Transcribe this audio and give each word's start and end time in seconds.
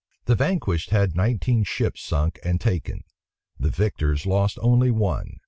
The 0.25 0.33
vanquished 0.33 0.89
had 0.89 1.15
nineteen 1.15 1.63
ships 1.63 2.01
sunk 2.01 2.39
and 2.43 2.59
taken. 2.59 3.03
The 3.59 3.69
victors 3.69 4.25
lost 4.25 4.57
only 4.59 4.89
one. 4.89 5.35